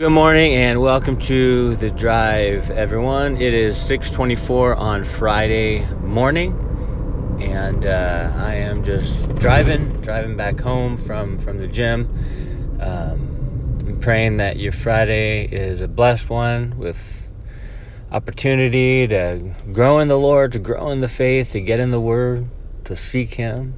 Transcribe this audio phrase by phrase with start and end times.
[0.00, 3.36] Good morning and welcome to the drive, everyone.
[3.40, 6.52] It is 6:24 on Friday morning,
[7.40, 12.08] and uh, I am just driving, driving back home from from the gym.
[12.78, 17.28] Um, I'm praying that your Friday is a blessed one with
[18.12, 22.00] opportunity to grow in the Lord, to grow in the faith, to get in the
[22.00, 22.46] Word,
[22.84, 23.74] to seek Him,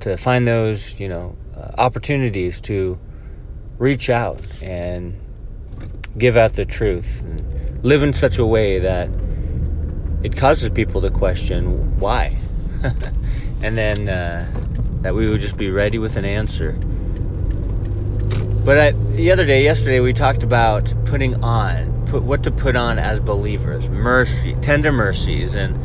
[0.00, 2.98] to find those you know uh, opportunities to
[3.78, 5.18] reach out and
[6.18, 9.08] give out the truth and live in such a way that
[10.22, 12.36] it causes people to question why.
[13.62, 14.50] and then uh,
[15.02, 16.72] that we would just be ready with an answer.
[18.64, 22.76] But I, the other day, yesterday, we talked about putting on, put what to put
[22.76, 25.78] on as believers, mercy, tender mercies, and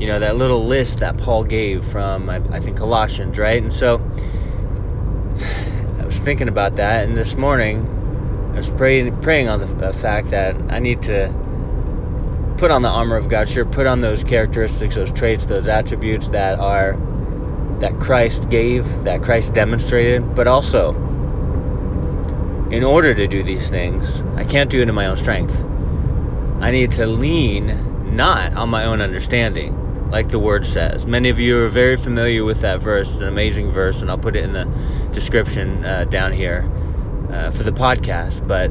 [0.00, 3.62] you know that little list that Paul gave from I, I think Colossians, right?
[3.62, 3.98] And so
[6.00, 7.93] I was thinking about that, and this morning
[8.54, 11.26] I was praying, praying on the, the fact that I need to
[12.56, 13.48] put on the armor of God.
[13.48, 16.96] Sure, put on those characteristics, those traits, those attributes that are
[17.80, 20.90] that Christ gave, that Christ demonstrated, but also
[22.70, 25.54] in order to do these things, I can't do it in my own strength.
[26.60, 31.06] I need to lean not on my own understanding, like the word says.
[31.06, 33.10] Many of you are very familiar with that verse.
[33.10, 34.64] It's an amazing verse, and I'll put it in the
[35.10, 36.70] description uh, down here
[37.34, 38.70] uh, for the podcast, but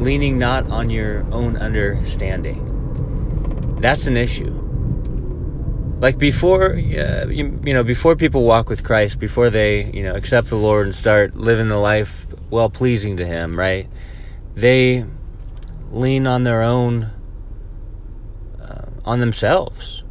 [0.00, 2.68] leaning not on your own understanding.
[3.80, 4.50] That's an issue.
[6.00, 10.14] Like before, uh, you, you know, before people walk with Christ, before they, you know,
[10.16, 13.88] accept the Lord and start living a life well pleasing to Him, right?
[14.56, 15.04] They
[15.92, 17.08] lean on their own,
[18.60, 20.02] uh, on themselves.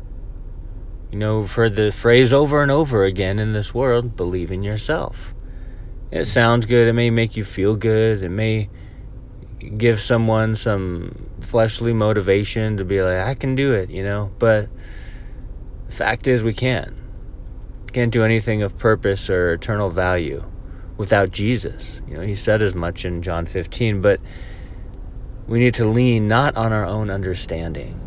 [1.12, 5.34] You know, for the phrase over and over again in this world, believe in yourself
[6.12, 6.88] it sounds good.
[6.88, 8.22] It may make you feel good.
[8.22, 8.70] It may
[9.78, 14.32] give someone some fleshly motivation to be like, I can do it, you know.
[14.38, 14.70] But
[15.88, 16.94] the fact is, we can't.
[17.94, 20.44] Can't do anything of purpose or eternal value
[20.98, 22.02] without Jesus.
[22.08, 24.20] You know, he said as much in John 15, but
[25.48, 27.98] we need to lean not on our own understanding.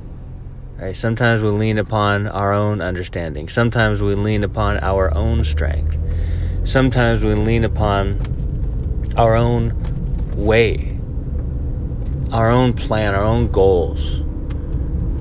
[0.78, 0.97] Right?
[0.97, 3.48] Sometimes we lean upon our own understanding.
[3.48, 5.97] Sometimes we lean upon our own strength
[6.64, 9.75] sometimes we lean upon our own
[10.34, 10.98] way,
[12.32, 14.20] our own plan, our own goals.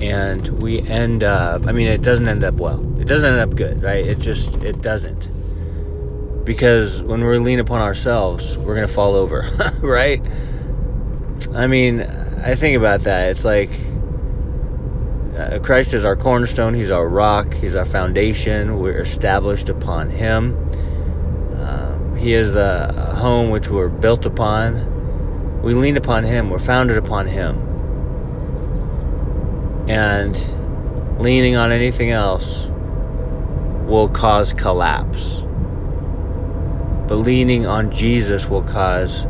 [0.00, 2.80] And we end up, I mean, it doesn't end up well.
[3.00, 4.04] It doesn't end up good, right?
[4.04, 5.30] It just, it doesn't.
[6.44, 9.48] Because when we lean upon ourselves, we're to fall over,
[9.82, 10.26] right?
[11.54, 13.30] I mean, I think about that.
[13.30, 13.70] It's like
[15.38, 18.78] uh, Christ is our cornerstone, He's our rock, He's our foundation.
[18.78, 20.70] We're established upon Him.
[22.16, 25.62] He is the home which we're built upon.
[25.62, 27.58] We lean upon Him, we're founded upon Him.
[29.88, 30.36] And
[31.18, 32.68] leaning on anything else
[33.86, 35.42] will cause collapse.
[37.06, 39.26] But leaning on Jesus will cause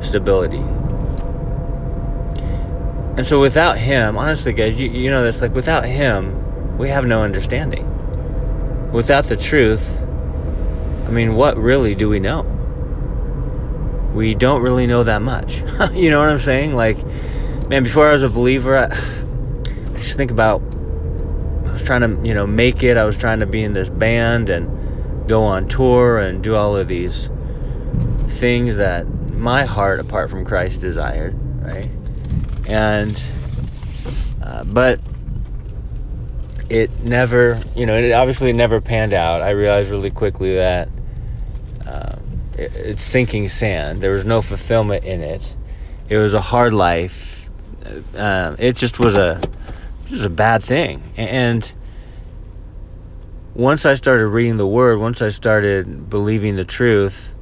[0.00, 0.64] stability.
[3.16, 7.04] And so without him, honestly guys, you, you know this, like without him, we have
[7.06, 7.86] no understanding.
[8.92, 10.06] Without the truth,
[11.10, 12.42] I mean, what really do we know?
[14.14, 15.56] We don't really know that much.
[15.92, 16.76] you know what I'm saying?
[16.76, 17.04] Like,
[17.66, 18.84] man, before I was a believer, I,
[19.94, 20.62] I just think about
[21.66, 22.96] I was trying to, you know, make it.
[22.96, 26.76] I was trying to be in this band and go on tour and do all
[26.76, 27.28] of these
[28.28, 31.90] things that my heart, apart from Christ, desired, right?
[32.68, 33.20] And,
[34.44, 35.00] uh, but
[36.68, 39.42] it never, you know, it obviously never panned out.
[39.42, 40.88] I realized really quickly that
[42.60, 44.02] it's sinking sand.
[44.02, 45.56] There was no fulfillment in it.
[46.08, 47.48] It was a hard life.
[48.14, 49.40] Uh, it just was a
[50.06, 51.02] just a bad thing.
[51.16, 51.72] And
[53.54, 57.34] once I started reading the Word, once I started believing the truth,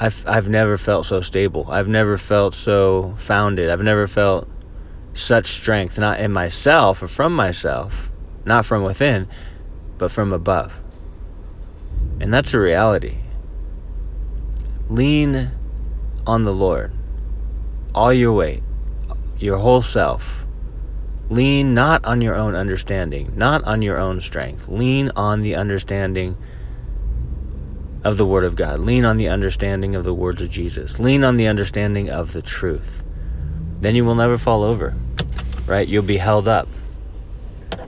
[0.00, 1.70] I've I've never felt so stable.
[1.70, 3.70] I've never felt so founded.
[3.70, 4.48] I've never felt
[5.14, 8.08] such strength, not in myself or from myself,
[8.44, 9.28] not from within,
[9.96, 10.72] but from above.
[12.20, 13.18] And that's a reality.
[14.90, 15.50] Lean
[16.26, 16.92] on the Lord,
[17.94, 18.62] all your weight,
[19.38, 20.46] your whole self.
[21.30, 24.66] Lean not on your own understanding, not on your own strength.
[24.66, 26.38] Lean on the understanding
[28.02, 28.78] of the Word of God.
[28.78, 30.98] Lean on the understanding of the words of Jesus.
[30.98, 33.04] Lean on the understanding of the truth.
[33.80, 34.94] Then you will never fall over,
[35.66, 35.86] right?
[35.86, 36.66] You'll be held up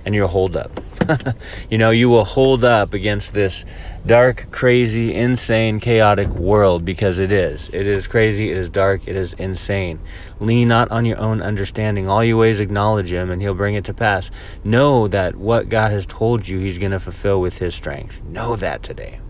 [0.04, 0.80] and you'll hold up.
[1.70, 3.64] you know, you will hold up against this
[4.06, 7.68] dark, crazy, insane, chaotic world because it is.
[7.70, 10.00] It is crazy, it is dark, it is insane.
[10.38, 12.08] Lean not on your own understanding.
[12.08, 14.30] All your ways acknowledge Him, and He'll bring it to pass.
[14.64, 18.22] Know that what God has told you, He's going to fulfill with His strength.
[18.24, 19.20] Know that today.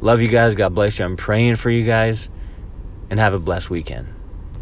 [0.00, 0.54] Love you guys.
[0.54, 1.04] God bless you.
[1.04, 2.28] I'm praying for you guys,
[3.10, 4.08] and have a blessed weekend.